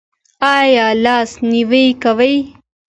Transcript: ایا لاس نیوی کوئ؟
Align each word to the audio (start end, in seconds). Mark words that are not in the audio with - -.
ایا 0.57 0.87
لاس 1.03 1.31
نیوی 1.49 1.85
کوئ؟ 2.03 2.35